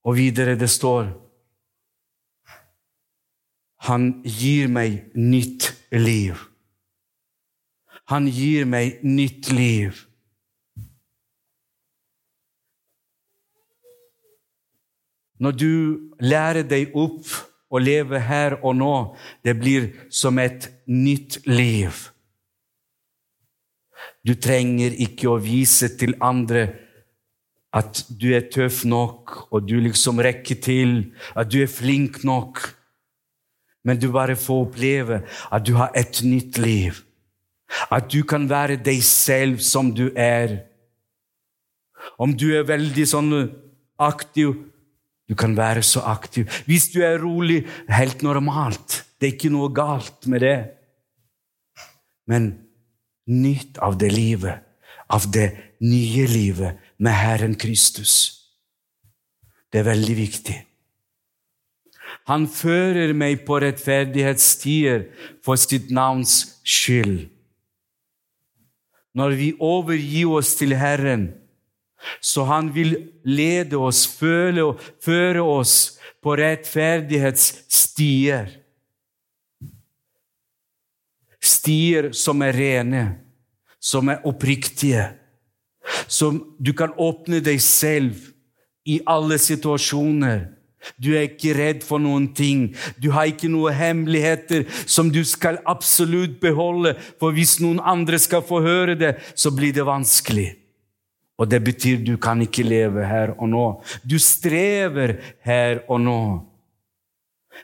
[0.03, 1.11] Og videre det står
[3.89, 6.37] Han gir meg nytt liv.
[8.11, 10.03] Han gir meg nytt liv.
[15.41, 15.73] Når du
[16.21, 17.31] lærer deg opp
[17.71, 18.95] å leve her og nå,
[19.41, 22.11] det blir som et nytt liv.
[24.21, 26.67] Du trenger ikke å vise til andre
[27.73, 30.97] at du er tøff nok, og du liksom rekker til,
[31.33, 32.59] at du er flink nok.
[33.87, 36.99] Men du bare får oppleve at du har et nytt liv.
[37.91, 40.59] At du kan være deg selv som du er.
[42.19, 43.31] Om du er veldig sånn
[44.01, 44.55] aktiv
[45.31, 46.49] du kan være så aktiv.
[46.67, 49.05] Hvis du er rolig, helt normalt.
[49.15, 50.57] Det er ikke noe galt med det.
[52.27, 52.49] Men
[53.31, 54.59] nyt av det livet,
[55.07, 55.47] av det
[55.79, 58.15] nye livet med Herren Kristus.
[59.71, 60.57] Det er veldig viktig.
[62.27, 65.05] Han fører meg på rettferdighetsstier
[65.45, 67.29] for sitt navns skyld.
[69.17, 71.31] Når vi overgir oss til Herren,
[72.21, 72.95] så han vil
[73.27, 78.47] lede oss, føle føre oss på rettferdighetsstier.
[81.41, 83.03] Stier som er rene,
[83.81, 85.07] som er oppriktige.
[86.07, 88.15] Som du kan åpne deg selv
[88.85, 90.60] i alle situasjoner.
[90.97, 92.69] Du er ikke redd for noen ting.
[93.01, 98.45] Du har ikke noen hemmeligheter som du skal absolutt beholde, for hvis noen andre skal
[98.45, 100.49] få høre det, så blir det vanskelig.
[101.41, 103.65] Og det betyr du kan ikke leve her og nå.
[104.05, 106.21] Du strever her og nå.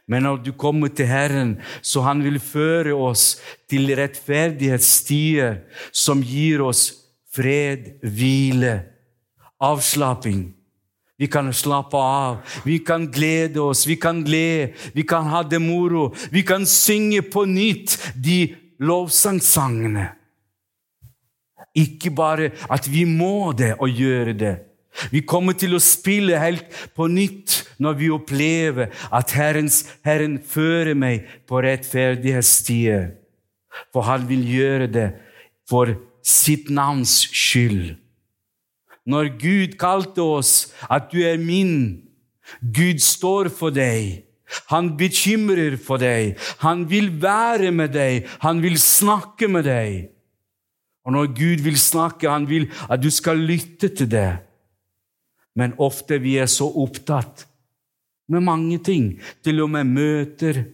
[0.07, 3.37] Men når du kommer til Herren, så han vil føre oss
[3.69, 6.89] til rettferdighetsstier som gir oss
[7.33, 8.81] fred, hvile,
[9.61, 10.56] avslapping.
[11.17, 15.59] Vi kan slappe av, vi kan glede oss, vi kan le, vi kan ha det
[15.59, 16.11] moro.
[16.29, 20.11] Vi kan synge på nytt de lovsangsangene.
[21.77, 24.55] Ikke bare at vi må det og gjøre det.
[25.11, 30.97] Vi kommer til å spille helt på nytt når vi opplever at Herrens, Herren fører
[30.97, 33.11] meg på rettferdighetsstier.
[33.93, 35.07] For han vil gjøre det
[35.69, 35.93] for
[36.25, 37.95] sitt navns skyld.
[39.07, 42.03] Når Gud kalte oss at du er min,
[42.61, 44.23] Gud står for deg.
[44.71, 46.37] Han bekymrer for deg.
[46.63, 48.27] Han vil være med deg.
[48.43, 50.07] Han vil snakke med deg.
[51.07, 54.39] Og når Gud vil snakke, han vil at du skal lytte til det.
[55.55, 57.47] Men ofte vi er så opptatt
[58.27, 60.65] med mange ting, til og med møter.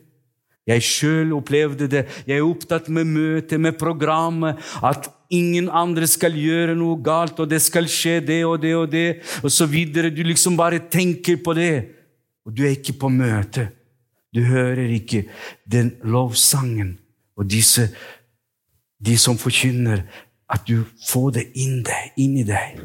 [0.68, 2.06] Jeg sjøl opplevde det.
[2.28, 7.50] Jeg er opptatt med møtet, med programmet, at ingen andre skal gjøre noe galt, og
[7.52, 9.08] det skal skje det og det og det,
[9.44, 10.14] og så videre.
[10.14, 11.74] Du liksom bare tenker på det,
[12.48, 13.68] og du er ikke på møte.
[14.34, 15.26] Du hører ikke
[15.70, 16.96] den lovsangen
[17.38, 17.90] og disse
[19.04, 20.06] de som forkynner,
[20.50, 22.80] at du får det inn, deg, inn i deg.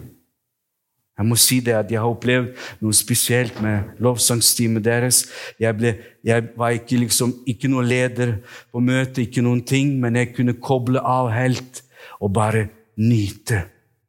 [1.19, 2.53] Jeg må si det at jeg har opplevd
[2.85, 5.25] noe spesielt med lovsangsteamet deres.
[5.59, 8.37] Jeg, ble, jeg var ikke, liksom, ikke noen leder
[8.71, 11.83] på møtet, ikke noen ting, men jeg kunne koble av helt
[12.23, 12.69] og bare
[13.03, 13.65] nyte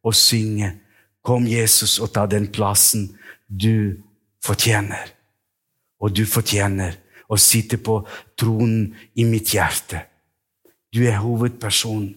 [0.05, 0.75] og synge.
[1.25, 3.09] Kom, Jesus, og ta den plassen
[3.49, 3.97] du
[4.45, 5.09] fortjener.
[5.99, 6.93] Og du fortjener
[7.29, 7.99] å sitte på
[8.37, 10.05] tronen i mitt hjerte.
[10.93, 12.13] Du er hovedpersonen.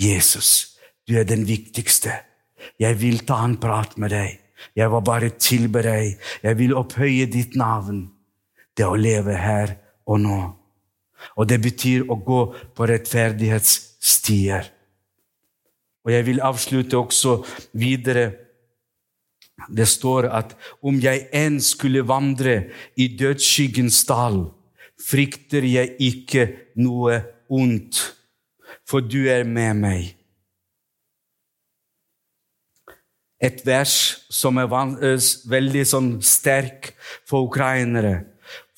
[0.00, 2.23] Jesus, du er den viktigste.
[2.80, 4.40] Jeg vil ta en prat med deg.
[4.76, 6.14] Jeg vil bare tilbe deg.
[6.42, 8.06] Jeg vil opphøye ditt navn.
[8.74, 9.76] Det å leve her
[10.10, 10.38] og nå.
[11.38, 12.40] Og det betyr å gå
[12.76, 14.70] på rettferdighetsstier.
[16.04, 17.38] Og jeg vil avslutte også
[17.80, 18.26] videre.
[19.70, 22.56] Det står at om jeg enn skulle vandre
[23.00, 24.42] i dødsskyggens dal,
[25.00, 26.48] frykter jeg ikke
[26.82, 27.22] noe
[27.52, 28.02] ondt
[28.88, 30.12] for du er med meg.
[33.44, 33.94] Et vers
[34.32, 36.94] som er veldig sånn sterk
[37.28, 38.22] for ukrainere.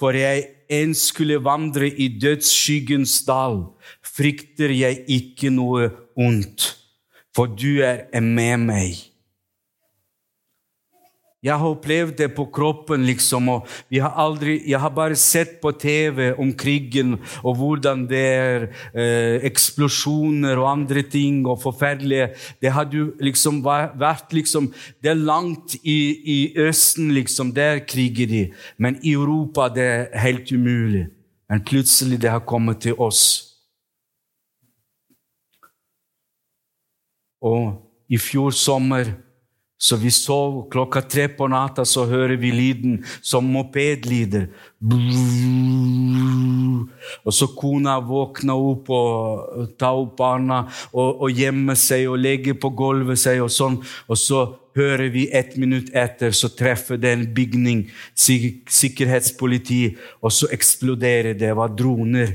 [0.00, 3.62] For jeg enn skulle vandre i dødsskyggens dal,
[4.02, 6.72] frykter jeg ikke noe ondt,
[7.36, 9.04] for du er med meg.
[11.46, 13.48] Jeg har opplevd det på kroppen, liksom.
[13.52, 18.66] og har aldri, Jeg har bare sett på TV om krigen og hvordan det er
[18.94, 25.76] eh, eksplosjoner og andre ting og forferdelige Det hadde liksom vært liksom, Det er langt
[25.84, 27.52] i, i Østen, liksom.
[27.54, 28.42] Der kriger de.
[28.78, 31.06] Men i Europa det er helt umulig.
[31.48, 33.54] Men plutselig det har kommet til oss.
[37.42, 39.12] Og i fjor sommer
[39.78, 40.68] Så vi sov.
[40.72, 44.48] Klokka tre på natta så hører vi lyden som mopedlyder.
[47.26, 50.62] Og så kona våkner opp og tar opp barna
[50.92, 53.42] og, og gjemmer seg og legger på gulvet seg.
[53.44, 53.80] Og sånn.
[54.08, 54.46] Og så
[54.76, 61.32] hører vi ett minutt etter, så treffer det en bygning, sik sikkerhetspoliti, og så eksploderer
[61.32, 61.46] det.
[61.46, 62.34] Det var droner.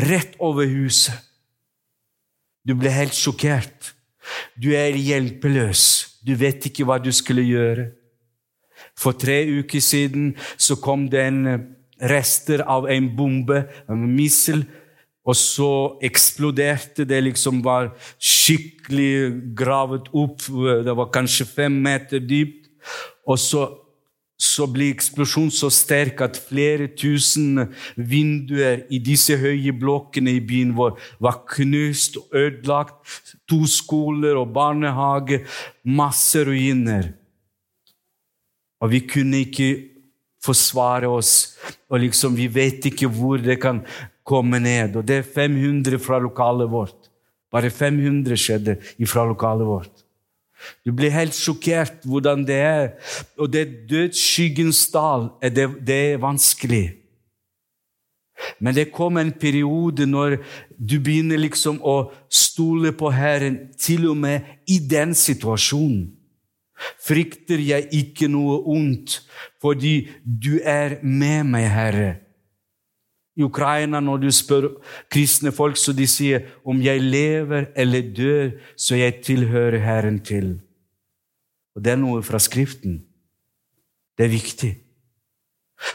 [0.00, 1.14] Rett over huset.
[2.66, 3.94] Du ble helt sjokkert.
[4.56, 5.82] Du er hjelpeløs.
[6.26, 7.90] Du vet ikke hva du skulle gjøre.
[8.98, 11.64] For tre uker siden så kom det en eh,
[12.10, 14.64] rester av en bombe, en missel,
[15.26, 15.72] og så
[16.02, 17.22] eksploderte det.
[17.24, 20.40] liksom var skikkelig gravet opp.
[20.84, 22.70] Det var kanskje fem meter dypt.
[23.28, 23.66] Og så
[24.40, 27.66] så blir eksplosjonen så sterk at flere tusen
[27.96, 32.96] vinduer i disse høye blokkene i byen vår var knust og ødelagt.
[33.52, 35.42] To skoler og barnehage.
[35.84, 37.12] Masse ruiner.
[38.80, 39.70] Og vi kunne ikke
[40.40, 41.58] forsvare oss.
[41.92, 43.84] Og liksom, vi vet ikke hvor det kan
[44.24, 44.96] komme ned.
[44.96, 47.10] Og det er 500 fra lokalet vårt.
[47.52, 49.99] Bare 500 skjedde fra lokalet vårt.
[50.84, 52.88] Du blir helt sjokkert hvordan det er.
[53.40, 56.86] Og det dødsskyggens dal det, det er vanskelig.
[58.58, 60.38] Men det kommer en periode når
[60.78, 66.08] du begynner liksom å stole på Herren, til og med i den situasjonen.
[67.04, 69.20] Frykter jeg ikke noe ondt,
[69.60, 72.10] fordi du er med meg, Herre.
[73.40, 74.68] I Ukraina, når du spør
[75.12, 80.58] kristne folk, så de sier om jeg lever eller dør, så jeg tilhører Herren til.
[81.76, 83.00] Og Det er noe fra Skriften.
[84.18, 84.74] Det er viktig.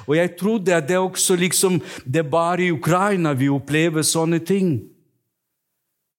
[0.08, 4.40] Og jeg trodde at det også liksom, det er bare i Ukraina vi opplever sånne
[4.42, 4.80] ting.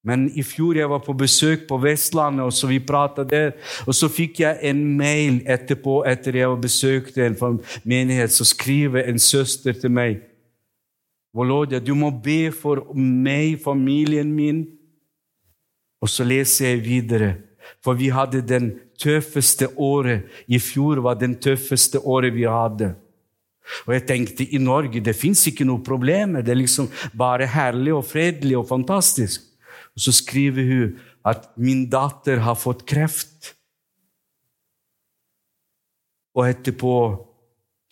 [0.07, 3.51] Men i fjor jeg var på besøk på Vestlandet, og så vi der,
[3.85, 9.19] og så fikk jeg en mail etterpå, etter jeg besøkte en menighet, så skriver en
[9.19, 10.23] søster til meg
[11.37, 14.63] Volodja, du må be for meg, familien min.
[16.01, 17.29] Og så leser jeg videre,
[17.83, 20.25] for vi hadde den tøffeste året.
[20.49, 22.95] I fjor var den tøffeste året vi hadde.
[23.85, 26.39] Og jeg tenkte i Norge det fins ikke noe problem.
[26.41, 29.43] Det er liksom bare herlig og fredelig og fantastisk.
[29.93, 33.53] Og så skriver hun at min datter har fått kreft.
[36.37, 36.93] Og etterpå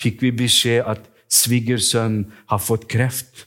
[0.01, 3.45] fikk vi beskjed at svigersønn har fått kreft.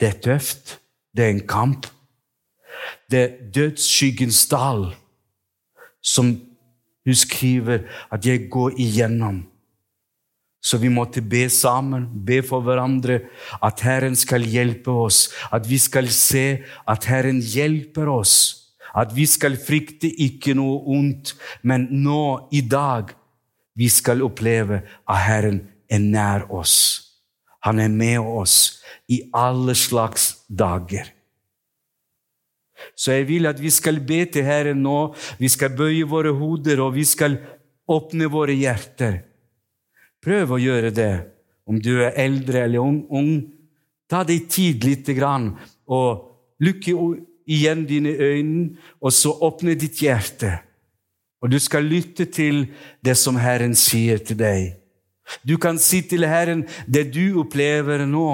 [0.00, 0.78] Det er tøft.
[1.14, 1.86] Det er en kamp.
[3.10, 4.86] Det er dødsskyggens dal,
[6.02, 6.32] som
[7.04, 9.42] hun skriver at jeg går igjennom.
[10.62, 13.18] Så vi måtte be sammen, be for hverandre,
[13.62, 15.32] at Herren skal hjelpe oss.
[15.52, 18.36] At vi skal se at Herren hjelper oss.
[18.94, 21.34] At vi skal frykte ikke noe ondt,
[21.66, 23.10] men nå, i dag,
[23.74, 25.62] vi skal oppleve at Herren
[25.92, 26.76] er nær oss.
[27.62, 28.82] Han er med oss
[29.12, 31.12] i alle slags dager.
[32.98, 35.12] Så jeg vil at vi skal be til Herren nå.
[35.38, 37.38] Vi skal bøye våre hoder, og vi skal
[37.90, 39.20] åpne våre hjerter.
[40.22, 41.12] Prøv å gjøre det,
[41.66, 43.02] om du er eldre eller ung.
[43.10, 43.32] ung.
[44.10, 45.52] Ta deg tid lite grann,
[45.86, 46.90] og lukk
[47.46, 50.58] igjen dine øyne, og så åpne ditt hjerte.
[51.42, 52.66] Og du skal lytte til
[53.02, 54.81] det som Herren sier til deg.
[55.42, 58.28] Du kan si til Herren det du opplever nå.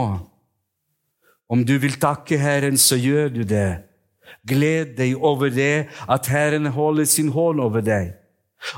[1.48, 3.84] Om du vil takke Herren, så gjør du det.
[4.48, 8.12] Gled deg over det at Herren holder sin hånd over deg.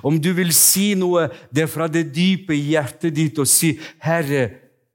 [0.05, 4.51] Om du vil si noe det er fra det dype hjertet ditt og si 'Herre,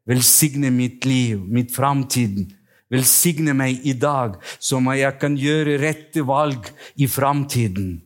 [0.06, 2.54] velsigne mitt liv, mitt framtid'.
[2.92, 8.02] Velsigne meg i dag, så jeg kan gjøre rette valg i framtiden.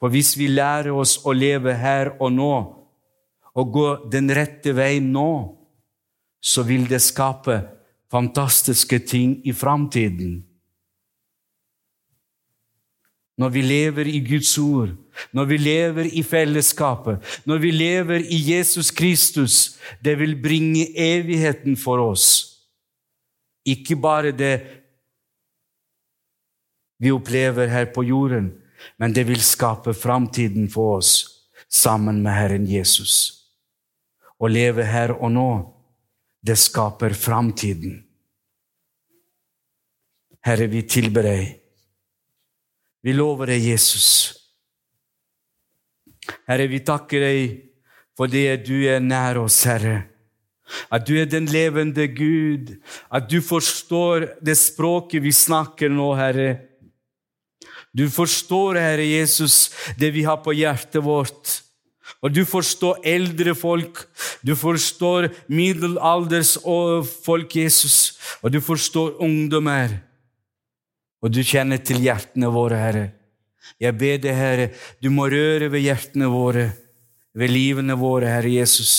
[0.00, 2.83] For hvis vi lærer oss å leve her og nå,
[3.54, 5.30] å gå den rette veien nå,
[6.44, 7.62] så vil det skape
[8.12, 10.42] fantastiske ting i framtiden.
[13.38, 14.92] Når vi lever i Guds ord,
[15.34, 21.74] når vi lever i fellesskapet, når vi lever i Jesus Kristus, det vil bringe evigheten
[21.76, 22.26] for oss.
[23.66, 24.54] Ikke bare det
[27.02, 28.52] vi opplever her på jorden,
[28.98, 31.14] men det vil skape framtiden for oss
[31.68, 33.43] sammen med Herren Jesus.
[34.38, 35.50] Å leve her og nå,
[36.44, 38.00] det skaper framtiden.
[40.44, 41.52] Herre, vi tilber deg.
[43.04, 44.08] Vi lover deg, Jesus.
[46.48, 47.54] Herre, vi takker deg
[48.16, 50.04] for det du er nær oss, Herre.
[50.92, 52.76] At du er den levende Gud.
[53.12, 56.48] At du forstår det språket vi snakker nå, Herre.
[57.94, 59.70] Du forstår, Herre Jesus,
[60.00, 61.60] det vi har på hjertet vårt.
[62.24, 64.00] Og du forstår eldre folk,
[64.40, 66.56] du forstår middelalders
[67.24, 69.98] folk, Jesus, og du forstår ungdommer.
[71.20, 73.04] Og du kjenner til hjertene våre, Herre.
[73.80, 74.70] Jeg ber deg, Herre,
[75.04, 76.70] du må røre ved hjertene våre,
[77.36, 78.94] ved livene våre, Herre Jesus.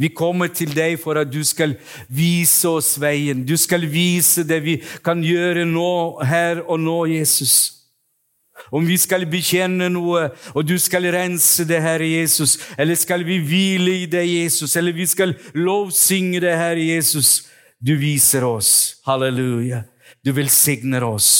[0.00, 1.74] Vi kommer til deg for at du skal
[2.08, 3.42] vise oss veien.
[3.44, 5.92] Du skal vise det vi kan gjøre nå,
[6.24, 7.79] her og nå, Jesus.
[8.70, 13.40] Om vi skal bekjenne noe, og du skal rense det, Herre Jesus, eller skal vi
[13.42, 17.48] hvile i det, Jesus, eller vi skal lovsynge det, Herre Jesus.
[17.80, 19.00] Du viser oss.
[19.08, 19.84] Halleluja.
[20.24, 21.30] Du velsigner oss.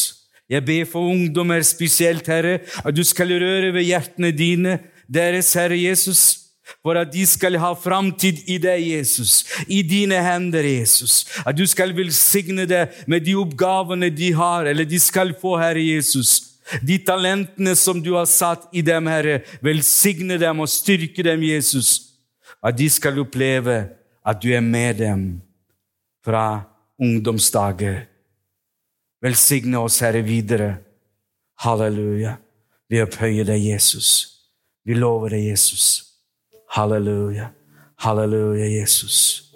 [0.51, 5.79] Jeg ber for ungdommer spesielt, Herre, at du skal røre ved hjertene dine, deres Herre
[5.79, 6.51] Jesus,
[6.83, 11.25] for at de skal ha framtid i deg, Jesus, i dine hender, Jesus.
[11.47, 15.83] At du skal velsigne det med de oppgavene de har, eller de skal få, Herre
[15.83, 16.50] Jesus.
[16.83, 22.16] De talentene som du har satt i dem, Herre, velsigne dem og styrke dem, Jesus.
[22.62, 23.83] At de skal oppleve
[24.27, 25.25] at du er med dem
[26.25, 26.62] fra
[27.01, 28.05] ungdomsdager.
[29.23, 30.77] Velsigne oss, Herre, videre.
[31.61, 32.37] Halleluja.
[32.89, 34.11] Vi opphøyer deg, Jesus.
[34.85, 35.87] Vi lover deg, Jesus.
[36.77, 37.51] Halleluja.
[38.01, 39.50] Halleluja, Jesus.